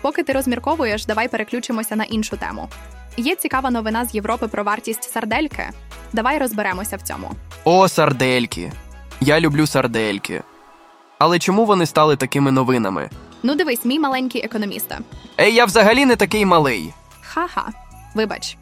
Поки 0.00 0.22
ти 0.22 0.32
розмірковуєш, 0.32 1.06
давай 1.06 1.28
переключимося 1.28 1.96
на 1.96 2.04
іншу 2.04 2.36
тему. 2.36 2.68
Є 3.16 3.36
цікава 3.36 3.70
новина 3.70 4.04
з 4.04 4.14
Європи 4.14 4.48
про 4.48 4.64
вартість 4.64 5.02
сардельки. 5.02 5.70
Давай 6.12 6.38
розберемося 6.38 6.96
в 6.96 7.02
цьому. 7.02 7.30
О, 7.64 7.88
сардельки! 7.88 8.72
Я 9.20 9.40
люблю 9.40 9.66
сардельки. 9.66 10.42
Але 11.18 11.38
чому 11.38 11.64
вони 11.64 11.86
стали 11.86 12.16
такими 12.16 12.50
новинами? 12.52 13.10
Ну, 13.42 13.54
дивись, 13.54 13.84
мій 13.84 13.98
маленький 13.98 14.44
економіста. 14.44 14.98
Ей, 15.40 15.54
я 15.54 15.64
взагалі 15.64 16.06
не 16.06 16.16
такий 16.16 16.44
малий. 16.46 16.92
Ха-ха, 17.20 17.68
вибач. 18.14 18.56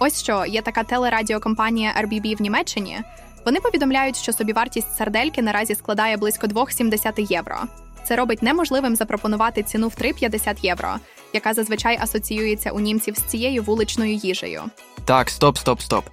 Ось 0.00 0.22
що 0.22 0.44
є 0.46 0.62
така 0.62 0.82
телерадіокомпанія 0.82 1.94
RBB 2.02 2.36
в 2.36 2.42
Німеччині. 2.42 3.00
Вони 3.46 3.60
повідомляють, 3.60 4.16
що 4.16 4.32
собівартість 4.32 4.96
сардельки 4.96 5.42
наразі 5.42 5.74
складає 5.74 6.16
близько 6.16 6.46
2,70 6.46 7.32
євро. 7.32 7.56
Це 8.04 8.16
робить 8.16 8.42
неможливим 8.42 8.96
запропонувати 8.96 9.62
ціну 9.62 9.88
в 9.88 9.92
3,50 9.94 10.56
євро, 10.62 10.94
яка 11.32 11.54
зазвичай 11.54 11.98
асоціюється 12.00 12.70
у 12.70 12.80
німців 12.80 13.16
з 13.16 13.22
цією 13.22 13.62
вуличною 13.62 14.14
їжею. 14.14 14.62
Так, 15.04 15.30
стоп, 15.30 15.58
стоп, 15.58 15.80
стоп. 15.80 16.04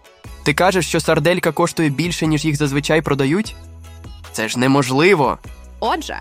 Ти 0.43 0.53
кажеш, 0.53 0.88
що 0.88 1.00
сарделька 1.00 1.51
коштує 1.51 1.89
більше, 1.89 2.27
ніж 2.27 2.46
їх 2.46 2.55
зазвичай 2.55 3.01
продають? 3.01 3.55
Це 4.31 4.48
ж 4.48 4.60
неможливо. 4.60 5.38
Отже, 5.79 6.17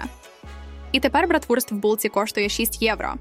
і 0.92 1.00
тепер 1.00 1.28
братвурст 1.28 1.72
в 1.72 1.74
булці 1.74 2.08
коштує 2.08 2.48
6 2.48 2.82
євро. 2.82 3.14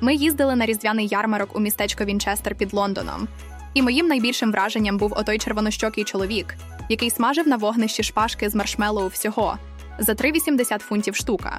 Ми 0.00 0.14
їздили 0.14 0.56
на 0.56 0.66
різдвяний 0.66 1.06
ярмарок 1.06 1.56
у 1.56 1.60
містечко 1.60 2.04
Вінчестер 2.04 2.54
під 2.54 2.74
Лондоном. 2.74 3.28
І 3.74 3.82
моїм 3.82 4.06
найбільшим 4.06 4.52
враженням 4.52 4.98
був 4.98 5.12
отой 5.16 5.38
червонощокий 5.38 6.04
чоловік, 6.04 6.54
який 6.88 7.10
смажив 7.10 7.48
на 7.48 7.56
вогнищі 7.56 8.02
шпажки 8.02 8.48
з 8.50 8.54
маршмеллоу 8.54 9.08
всього 9.08 9.58
за 9.98 10.12
3,80 10.12 10.78
фунтів 10.78 11.16
штука. 11.16 11.58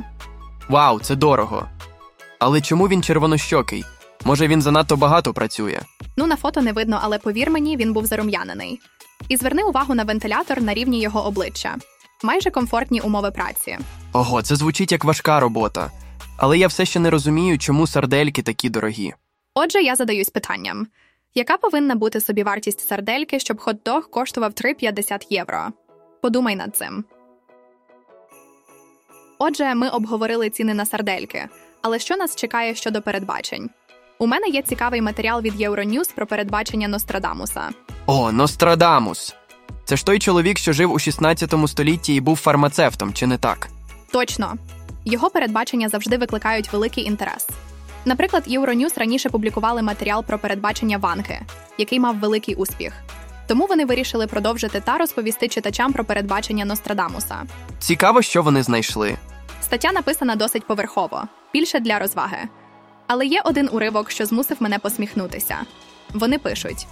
Вау, 0.70 1.00
це 1.00 1.15
дорого. 1.15 1.65
Але 2.39 2.62
чому 2.62 2.88
він 2.88 3.03
червонощокий? 3.03 3.84
Може, 4.27 4.48
він 4.48 4.62
занадто 4.62 4.98
багато 4.98 5.34
працює? 5.34 5.79
Ну, 6.17 6.27
на 6.27 6.36
фото 6.36 6.62
не 6.62 6.72
видно, 6.74 7.00
але 7.03 7.20
повір 7.20 7.50
мені, 7.51 7.77
він 7.77 7.94
був 7.94 8.05
зарум'янений. 8.05 8.79
І 9.29 9.38
зверни 9.38 9.63
увагу 9.63 9.96
на 9.96 10.03
вентилятор 10.03 10.62
на 10.62 10.74
рівні 10.74 11.01
його 11.01 11.25
обличчя. 11.25 11.75
Майже 12.24 12.51
комфортні 12.51 13.01
умови 13.01 13.32
праці. 13.32 13.77
Ого, 14.13 14.41
це 14.41 14.55
звучить 14.55 14.91
як 14.91 15.03
важка 15.03 15.39
робота. 15.39 15.91
Але 16.38 16.58
я 16.58 16.67
все 16.67 16.86
ще 16.86 17.00
не 17.00 17.10
розумію, 17.10 17.58
чому 17.60 17.88
сардельки 17.88 18.41
такі 18.41 18.70
дорогі. 18.70 19.13
Отже, 19.53 19.82
я 19.82 19.96
задаюсь 19.96 20.29
питанням: 20.29 20.88
яка 21.36 21.58
повинна 21.58 21.96
бути 21.96 22.22
собівартість 22.22 22.88
сардельки, 22.88 23.39
щоб 23.39 23.58
хот-дог 23.58 24.01
коштував 24.10 24.51
3,50 24.51 25.25
євро? 25.29 25.67
Подумай 26.22 26.55
над 26.55 26.75
цим. 26.75 27.05
Отже, 29.39 29.75
ми 29.75 29.89
обговорили 29.89 30.50
ціни 30.50 30.74
на 30.74 30.86
сардельки. 30.86 31.48
Але 31.82 32.00
що 32.00 32.17
нас 32.17 32.36
чекає 32.36 32.75
щодо 32.75 33.01
передбачень? 33.01 33.70
У 34.19 34.27
мене 34.27 34.48
є 34.48 34.62
цікавий 34.62 35.01
матеріал 35.01 35.41
від 35.41 35.62
Euronews 35.62 36.15
про 36.15 36.27
передбачення 36.27 36.88
Нострадамуса. 36.88 37.69
О, 38.05 38.31
Нострадамус. 38.31 39.36
Це 39.86 39.95
ж 39.95 40.05
той 40.05 40.19
чоловік, 40.19 40.57
що 40.57 40.74
жив 40.74 40.91
у 40.91 41.00
16 41.00 41.53
столітті 41.67 42.15
і 42.15 42.19
був 42.19 42.38
фармацевтом, 42.38 43.13
чи 43.13 43.27
не 43.27 43.38
так? 43.38 43.67
Точно, 44.12 44.53
його 45.05 45.29
передбачення 45.29 45.89
завжди 45.89 46.17
викликають 46.17 46.74
великий 46.74 47.03
інтерес. 47.03 47.48
Наприклад, 48.05 48.43
Euronews 48.48 49.00
раніше 49.00 49.29
публікували 49.29 49.81
матеріал 49.81 50.24
про 50.24 50.39
передбачення 50.39 50.98
Ванки, 50.98 51.41
який 51.77 52.00
мав 52.00 52.19
великий 52.19 52.55
успіх. 52.55 52.93
Тому 53.48 53.65
вони 53.65 53.86
вирішили 53.86 54.27
продовжити 54.27 54.79
та 54.79 54.98
розповісти 54.98 55.48
читачам 55.48 55.93
про 55.93 56.05
передбачення 56.05 56.65
Нострадамуса. 56.65 57.43
Цікаво, 57.79 58.22
що 58.22 58.43
вони 58.43 58.63
знайшли. 58.63 59.17
Стаття 59.62 59.91
написана 59.91 60.36
досить 60.36 60.67
поверхово, 60.67 61.24
більше 61.53 61.79
для 61.79 62.00
розваги. 62.00 62.38
Але 63.08 63.26
є 63.26 63.42
один 63.46 63.70
уривок, 63.72 64.12
що 64.12 64.26
змусив 64.26 64.58
мене 64.60 64.80
посміхнутися. 64.80 65.58
Вони 66.14 66.38
пишуть: 66.38 66.88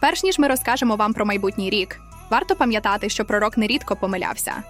перш 0.00 0.22
ніж 0.22 0.38
ми 0.38 0.48
розкажемо 0.48 0.96
вам 0.96 1.12
про 1.12 1.26
майбутній 1.26 1.70
рік, 1.70 2.00
варто 2.30 2.56
пам'ятати, 2.56 3.08
що 3.08 3.24
пророк 3.24 3.56
нерідко 3.56 3.96
помилявся. 3.96 4.62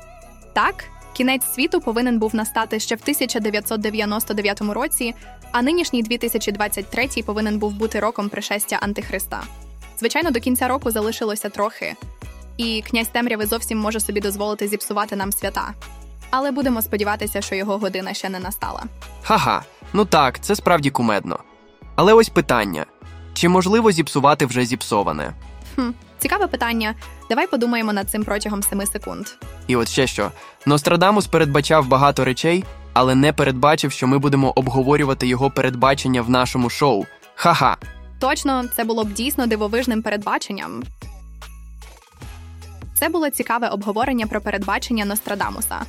Так, 0.52 0.84
кінець 1.12 1.54
світу 1.54 1.80
повинен 1.80 2.18
був 2.18 2.34
настати 2.34 2.80
ще 2.80 2.94
в 2.94 2.98
1999 3.02 4.60
році, 4.60 5.14
а 5.52 5.62
нинішній 5.62 6.02
2023 6.02 7.08
повинен 7.26 7.58
був 7.58 7.72
бути 7.72 8.00
роком 8.00 8.28
пришестя 8.28 8.78
Антихриста. 8.80 9.42
Звичайно, 9.98 10.30
до 10.30 10.40
кінця 10.40 10.68
року 10.68 10.90
залишилося 10.90 11.48
трохи, 11.48 11.94
і 12.56 12.82
князь 12.90 13.08
темряви 13.08 13.46
зовсім 13.46 13.78
може 13.78 14.00
собі 14.00 14.20
дозволити 14.20 14.68
зіпсувати 14.68 15.16
нам 15.16 15.32
свята. 15.32 15.74
Але 16.30 16.50
будемо 16.50 16.82
сподіватися, 16.82 17.40
що 17.40 17.54
його 17.54 17.78
година 17.78 18.14
ще 18.14 18.28
не 18.28 18.38
настала. 18.38 18.84
Ха-ха, 19.22 19.62
ну 19.92 20.04
так, 20.04 20.40
це 20.40 20.56
справді 20.56 20.90
кумедно. 20.90 21.38
Але 21.96 22.12
ось 22.12 22.28
питання: 22.28 22.86
чи 23.34 23.48
можливо 23.48 23.92
зіпсувати 23.92 24.46
вже 24.46 24.64
зіпсоване? 24.64 25.32
Хм, 25.74 25.90
цікаве 26.18 26.46
питання. 26.46 26.94
Давай 27.28 27.46
подумаємо 27.46 27.92
над 27.92 28.10
цим 28.10 28.24
протягом 28.24 28.62
7 28.62 28.86
секунд. 28.86 29.26
І 29.66 29.76
от 29.76 29.88
ще 29.88 30.06
що: 30.06 30.30
Нострадамус 30.66 31.26
передбачав 31.26 31.88
багато 31.88 32.24
речей, 32.24 32.64
але 32.92 33.14
не 33.14 33.32
передбачив, 33.32 33.92
що 33.92 34.06
ми 34.06 34.18
будемо 34.18 34.52
обговорювати 34.56 35.26
його 35.26 35.50
передбачення 35.50 36.22
в 36.22 36.30
нашому 36.30 36.70
шоу. 36.70 37.04
Ха-ха. 37.34 37.76
Точно, 38.20 38.64
це 38.76 38.84
було 38.84 39.04
б 39.04 39.12
дійсно 39.12 39.46
дивовижним 39.46 40.02
передбаченням. 40.02 40.82
Це 42.98 43.08
було 43.08 43.30
цікаве 43.30 43.68
обговорення 43.68 44.26
про 44.26 44.40
передбачення 44.40 45.04
Нострадамуса. 45.04 45.82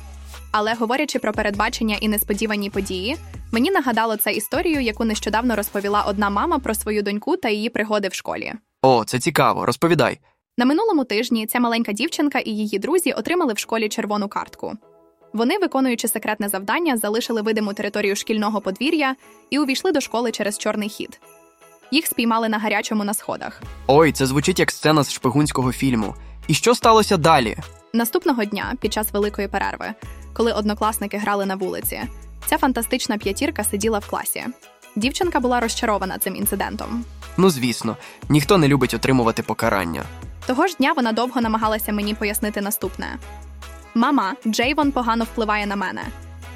Але 0.50 0.74
говорячи 0.74 1.18
про 1.18 1.32
передбачення 1.32 1.96
і 2.00 2.08
несподівані 2.08 2.70
події, 2.70 3.16
мені 3.52 3.70
нагадало 3.70 4.16
це 4.16 4.32
історію, 4.32 4.80
яку 4.80 5.04
нещодавно 5.04 5.56
розповіла 5.56 6.02
одна 6.02 6.30
мама 6.30 6.58
про 6.58 6.74
свою 6.74 7.02
доньку 7.02 7.36
та 7.36 7.48
її 7.48 7.68
пригоди 7.68 8.08
в 8.08 8.14
школі. 8.14 8.52
О, 8.82 9.04
це 9.04 9.18
цікаво, 9.18 9.66
розповідай. 9.66 10.18
На 10.58 10.64
минулому 10.64 11.04
тижні 11.04 11.46
ця 11.46 11.60
маленька 11.60 11.92
дівчинка 11.92 12.38
і 12.38 12.50
її 12.50 12.78
друзі 12.78 13.12
отримали 13.12 13.52
в 13.52 13.58
школі 13.58 13.88
червону 13.88 14.28
картку. 14.28 14.72
Вони, 15.32 15.58
виконуючи 15.58 16.08
секретне 16.08 16.48
завдання, 16.48 16.96
залишили 16.96 17.42
видиму 17.42 17.72
територію 17.72 18.16
шкільного 18.16 18.60
подвір'я 18.60 19.16
і 19.50 19.58
увійшли 19.58 19.92
до 19.92 20.00
школи 20.00 20.30
через 20.32 20.58
чорний 20.58 20.88
хід. 20.88 21.20
Їх 21.90 22.06
спіймали 22.06 22.48
на 22.48 22.58
гарячому 22.58 23.04
на 23.04 23.14
сходах. 23.14 23.62
Ой, 23.86 24.12
це 24.12 24.26
звучить 24.26 24.58
як 24.58 24.70
сцена 24.70 25.04
з 25.04 25.12
шпигунського 25.12 25.72
фільму. 25.72 26.14
І 26.48 26.54
що 26.54 26.74
сталося 26.74 27.16
далі? 27.16 27.56
Наступного 27.92 28.44
дня, 28.44 28.74
під 28.80 28.92
час 28.92 29.12
великої 29.12 29.48
перерви, 29.48 29.94
коли 30.32 30.52
однокласники 30.52 31.16
грали 31.16 31.46
на 31.46 31.54
вулиці, 31.54 32.00
ця 32.46 32.58
фантастична 32.58 33.18
п'ятірка 33.18 33.64
сиділа 33.64 33.98
в 33.98 34.08
класі. 34.10 34.44
Дівчинка 34.96 35.40
була 35.40 35.60
розчарована 35.60 36.18
цим 36.18 36.36
інцидентом. 36.36 37.04
Ну 37.36 37.50
звісно, 37.50 37.96
ніхто 38.28 38.58
не 38.58 38.68
любить 38.68 38.94
отримувати 38.94 39.42
покарання. 39.42 40.02
Того 40.46 40.66
ж 40.66 40.76
дня 40.76 40.92
вона 40.92 41.12
довго 41.12 41.40
намагалася 41.40 41.92
мені 41.92 42.14
пояснити 42.14 42.60
наступне: 42.60 43.18
Мама, 43.94 44.34
Джейвон 44.46 44.92
погано 44.92 45.24
впливає 45.24 45.66
на 45.66 45.76
мене. 45.76 46.02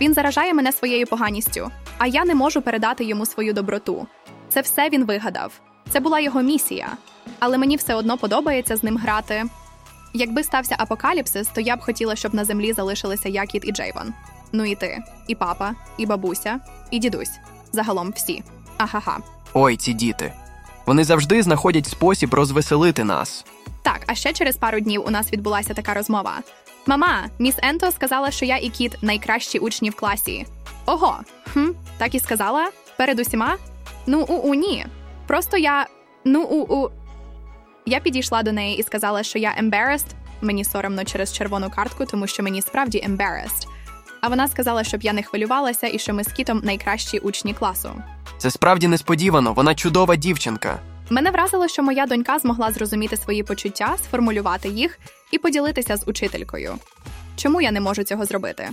Він 0.01 0.15
заражає 0.15 0.55
мене 0.55 0.73
своєю 0.73 1.07
поганістю, 1.07 1.71
а 1.99 2.07
я 2.07 2.25
не 2.25 2.35
можу 2.35 2.63
передати 2.63 3.05
йому 3.05 3.27
свою 3.27 3.53
доброту. 3.53 4.07
Це 4.49 4.61
все 4.61 4.89
він 4.89 5.05
вигадав. 5.05 5.53
Це 5.91 6.01
була 6.01 6.21
його 6.21 6.43
місія. 6.43 6.89
Але 7.39 7.59
мені 7.59 7.77
все 7.77 7.95
одно 7.95 8.19
подобається 8.19 8.77
з 8.77 8.83
ним 8.83 8.97
грати. 8.97 9.45
Якби 10.15 10.43
стався 10.43 10.75
апокаліпсис, 10.79 11.49
то 11.55 11.61
я 11.61 11.77
б 11.77 11.81
хотіла, 11.81 12.17
щоб 12.17 12.35
на 12.35 12.45
землі 12.45 12.73
залишилися 12.73 13.29
я, 13.29 13.47
Кіт 13.47 13.65
і 13.65 13.73
Джейвон. 13.73 14.15
Ну 14.57 14.65
і 14.65 14.75
ти, 14.75 15.03
і 15.27 15.35
папа, 15.35 15.75
і 15.99 16.07
бабуся, 16.07 16.61
і 16.91 16.99
дідусь. 16.99 17.39
Загалом 17.73 18.13
всі. 18.17 18.43
Ахаха. 18.77 19.19
Ой, 19.55 19.77
ці 19.77 19.93
діти. 19.93 20.33
Вони 20.87 21.05
завжди 21.05 21.43
знаходять 21.43 21.87
спосіб 21.87 22.35
розвеселити 22.35 23.05
нас. 23.05 23.45
Так, 23.83 24.01
а 24.07 24.15
ще 24.15 24.33
через 24.33 24.57
пару 24.57 24.81
днів 24.81 25.05
у 25.07 25.11
нас 25.11 25.33
відбулася 25.33 25.75
така 25.75 25.95
розмова. 25.95 26.39
Мама, 26.87 27.25
міс 27.39 27.55
Енто 27.63 27.91
сказала, 27.91 28.31
що 28.31 28.45
я 28.45 28.57
і 28.57 28.69
кіт 28.69 28.97
найкращі 29.03 29.59
учні 29.59 29.91
в 29.91 29.95
класі. 29.95 30.47
Ого, 30.87 31.17
хм, 31.53 31.69
так 31.99 32.15
і 32.15 32.21
сказала? 32.21 32.71
Перед 32.97 33.21
усіма? 33.21 33.57
Ну, 34.07 34.21
у 34.21 34.35
у 34.35 34.55
ні. 34.55 34.87
Просто 35.27 35.57
я. 35.57 35.87
Ну, 36.25 36.43
у 36.43 36.83
у. 36.85 36.91
Я 37.87 38.01
підійшла 38.01 38.43
до 38.43 38.53
неї 38.53 38.79
і 38.79 38.83
сказала, 38.83 39.23
що 39.23 39.39
я 39.39 39.55
embarrassed. 39.63 40.07
Мені 40.41 40.65
соромно 40.65 41.05
через 41.05 41.33
червону 41.33 41.71
картку, 41.71 42.05
тому 42.07 42.27
що 42.27 42.43
мені 42.43 42.63
справді 42.63 43.07
embarrassed. 43.09 43.69
А 44.25 44.29
вона 44.29 44.49
сказала, 44.49 44.85
щоб 44.85 45.03
я 45.03 45.13
не 45.13 45.23
хвилювалася 45.23 45.87
і 45.87 45.99
що 45.99 46.15
ми 46.15 46.25
з 46.25 46.33
кітом 46.33 46.61
найкращі 46.65 47.19
учні 47.19 47.55
класу. 47.55 47.91
Це 48.39 48.51
справді 48.51 48.89
несподівано, 48.89 49.53
вона 49.53 49.75
чудова 49.75 50.17
дівчинка. 50.17 50.81
Мене 51.11 51.31
вразило, 51.31 51.69
що 51.69 51.83
моя 51.83 52.07
донька 52.07 52.39
змогла 52.39 52.73
зрозуміти 52.73 53.17
свої 53.17 53.43
почуття, 53.43 53.97
сформулювати 54.05 54.69
їх 54.69 54.99
і 55.31 55.39
поділитися 55.39 55.97
з 55.97 56.09
учителькою. 56.09 56.75
Чому 57.37 57.61
я 57.61 57.73
не 57.73 57.81
можу 57.81 58.03
цього 58.03 58.25
зробити? 58.25 58.69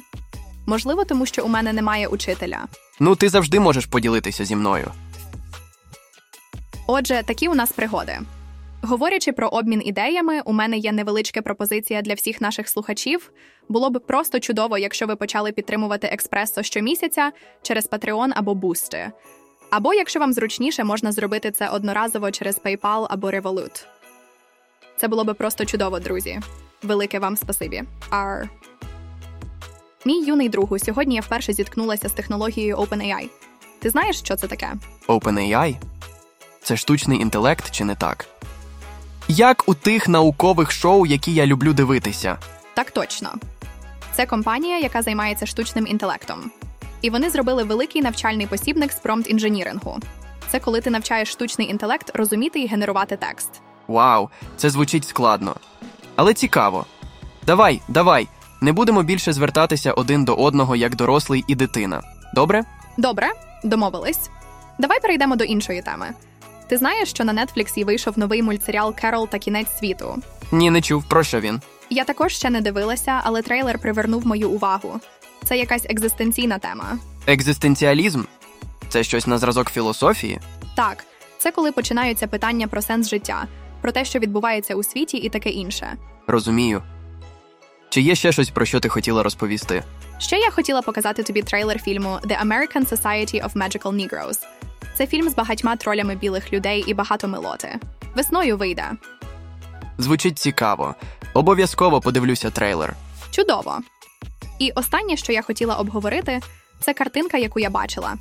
Можливо, 0.66 1.06
тому 1.06 1.26
що 1.26 1.46
у 1.46 1.48
мене 1.48 1.74
немає 1.74 2.08
учителя. 2.08 2.60
Ну, 3.00 3.16
ти 3.16 3.30
завжди 3.30 3.60
можеш 3.60 3.86
поділитися 3.86 4.46
зі 4.46 4.56
мною. 4.56 4.92
Отже, 6.88 7.24
такі 7.26 7.48
у 7.48 7.56
нас 7.56 7.72
пригоди. 7.72 8.20
Говорячи 8.82 9.32
про 9.32 9.48
обмін 9.48 9.82
ідеями, 9.86 10.42
у 10.46 10.54
мене 10.54 10.78
є 10.78 10.92
невеличка 10.92 11.42
пропозиція 11.42 12.02
для 12.02 12.14
всіх 12.14 12.42
наших 12.42 12.70
слухачів. 12.70 13.32
Було 13.72 13.90
б 13.90 14.00
просто 14.00 14.40
чудово, 14.40 14.78
якщо 14.78 15.08
ви 15.08 15.16
почали 15.16 15.52
підтримувати 15.52 16.08
експресо 16.08 16.64
щомісяця 16.64 17.32
через 17.62 17.90
Patreon 17.90 18.32
або 18.36 18.56
бусти. 18.56 19.12
Або, 19.70 19.94
якщо 19.94 20.20
вам 20.20 20.34
зручніше, 20.34 20.84
можна 20.84 21.12
зробити 21.12 21.52
це 21.52 21.70
одноразово 21.70 22.32
через 22.32 22.60
PayPal 22.60 23.08
або 23.10 23.32
Revolut. 23.32 23.86
Це 24.98 25.08
було 25.08 25.24
би 25.24 25.34
просто 25.34 25.66
чудово, 25.66 26.00
друзі. 26.00 26.40
Велике 26.84 27.20
вам 27.20 27.38
спасибі. 27.38 27.84
Ар. 28.10 28.50
Мій 30.06 30.26
юний 30.26 30.50
другу, 30.50 30.80
сьогодні 30.80 31.16
я 31.16 31.22
вперше 31.22 31.54
зіткнулася 31.54 32.10
з 32.10 32.12
технологією 32.12 32.78
OpenAI. 32.78 33.30
Ти 33.80 33.90
знаєш, 33.90 34.20
що 34.20 34.36
це 34.36 34.48
таке? 34.48 34.74
OpenAI? 35.08 35.76
Це 36.62 36.78
штучний 36.78 37.20
інтелект 37.20 37.72
чи 37.72 37.86
не 37.86 37.96
так? 37.96 38.26
Як 39.28 39.64
у 39.70 39.74
тих 39.74 40.08
наукових 40.08 40.72
шоу, 40.72 41.06
які 41.06 41.34
я 41.34 41.46
люблю 41.46 41.74
дивитися. 41.74 42.38
Так 42.74 42.92
точно. 42.92 43.30
Це 44.14 44.26
компанія, 44.26 44.80
яка 44.80 45.02
займається 45.02 45.46
штучним 45.46 45.88
інтелектом. 45.88 46.52
І 47.02 47.10
вони 47.10 47.30
зробили 47.30 47.64
великий 47.64 48.02
навчальний 48.02 48.48
посібник 48.48 48.92
з 48.92 48.96
промпт 48.96 49.30
інженірингу. 49.30 50.00
Це 50.50 50.60
коли 50.60 50.82
ти 50.82 50.90
навчаєш 50.90 51.30
штучний 51.32 51.70
інтелект 51.70 52.12
розуміти 52.14 52.60
і 52.60 52.68
генерувати 52.68 53.18
текст. 53.18 53.50
Вау, 53.88 54.30
це 54.58 54.70
звучить 54.70 55.08
складно. 55.08 55.56
Але 56.16 56.34
цікаво. 56.34 56.86
Давай, 57.46 57.82
давай, 57.88 58.28
не 58.62 58.74
будемо 58.74 59.04
більше 59.04 59.34
звертатися 59.34 59.94
один 59.94 60.26
до 60.26 60.36
одного 60.36 60.76
як 60.76 60.96
дорослий 60.96 61.44
і 61.48 61.56
дитина. 61.56 62.02
Добре? 62.36 62.64
Добре, 62.98 63.32
домовились. 63.64 64.30
Давай 64.80 65.00
перейдемо 65.02 65.36
до 65.36 65.44
іншої 65.44 65.82
теми. 65.82 66.08
Ти 66.68 66.78
знаєш, 66.78 67.10
що 67.10 67.24
на 67.24 67.34
Netflix 67.34 67.86
вийшов 67.86 68.20
новий 68.20 68.44
мультсеріал 68.44 68.96
Керол 68.96 69.28
та 69.28 69.40
кінець 69.40 69.78
світу. 69.80 70.18
Ні, 70.52 70.70
не 70.70 70.82
чув, 70.82 71.04
про 71.04 71.24
що 71.24 71.40
він. 71.40 71.62
Я 71.94 72.04
також 72.04 72.34
ще 72.36 72.50
не 72.50 72.62
дивилася, 72.62 73.22
але 73.24 73.42
трейлер 73.42 73.80
привернув 73.80 74.28
мою 74.28 74.50
увагу. 74.50 75.00
Це 75.44 75.58
якась 75.58 75.86
екзистенційна 75.90 76.58
тема. 76.60 76.98
Екзистенціалізм? 77.28 78.24
Це 78.90 79.04
щось 79.04 79.28
на 79.28 79.38
зразок 79.38 79.72
філософії? 79.72 80.40
Так, 80.76 81.06
це 81.38 81.52
коли 81.52 81.72
починаються 81.72 82.28
питання 82.28 82.68
про 82.68 82.82
сенс 82.82 83.10
життя, 83.10 83.48
про 83.82 83.92
те, 83.92 84.06
що 84.06 84.20
відбувається 84.20 84.76
у 84.76 84.84
світі, 84.84 85.18
і 85.18 85.30
таке 85.30 85.50
інше. 85.50 85.98
Розумію. 86.28 86.84
Чи 87.90 88.02
є 88.02 88.16
ще 88.16 88.32
щось, 88.32 88.50
про 88.50 88.66
що 88.66 88.80
ти 88.80 88.90
хотіла 88.90 89.24
розповісти? 89.24 89.84
Ще 90.20 90.38
я 90.38 90.52
хотіла 90.52 90.82
показати 90.82 91.24
тобі 91.24 91.42
трейлер 91.42 91.82
фільму 91.82 92.10
The 92.10 92.48
American 92.48 92.90
Society 92.90 93.44
of 93.46 93.54
Magical 93.54 93.94
Negroes. 93.94 94.40
Це 94.98 95.08
фільм 95.08 95.30
з 95.30 95.34
багатьма 95.36 95.76
тролями 95.76 96.16
білих 96.16 96.54
людей 96.54 96.84
і 96.88 96.94
багато 96.94 97.28
милоти. 97.28 97.80
Весною 98.16 98.58
вийде. 98.58 98.92
Звучить 99.98 100.40
цікаво. 100.40 100.96
Обов'язково 101.34 102.02
подивлюся 102.02 102.50
трейлер. 102.50 102.96
Чудово. 103.32 103.80
І 104.60 104.72
останнє, 104.72 105.18
що 105.18 105.34
я 105.34 105.42
хотіла 105.42 105.76
обговорити, 105.76 106.40
це 106.80 106.94
картинка, 106.94 107.38
яку 107.38 107.60
я 107.60 107.70
бачила. 107.70 108.14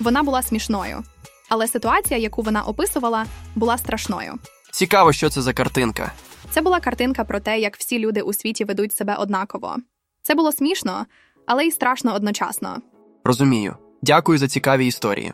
Вона 0.00 0.22
була 0.22 0.42
смішною, 0.42 1.02
але 1.48 1.66
ситуація, 1.68 2.20
яку 2.20 2.42
вона 2.42 2.62
описувала, 2.62 3.26
була 3.54 3.78
страшною. 3.78 4.34
Цікаво, 4.72 5.12
що 5.12 5.30
це 5.30 5.42
за 5.42 5.52
картинка. 5.52 6.12
Це 6.50 6.60
була 6.60 6.80
картинка 6.80 7.24
про 7.24 7.40
те, 7.40 7.58
як 7.60 7.76
всі 7.76 7.98
люди 7.98 8.20
у 8.20 8.32
світі 8.32 8.64
ведуть 8.64 8.96
себе 8.96 9.16
однаково. 9.16 9.76
Це 10.22 10.34
було 10.34 10.52
смішно, 10.52 11.06
але 11.46 11.64
й 11.64 11.70
страшно 11.70 12.14
одночасно. 12.14 12.76
Розумію. 13.24 13.76
Дякую 14.02 14.38
за 14.38 14.48
цікаві 14.48 14.86
історії. 14.86 15.32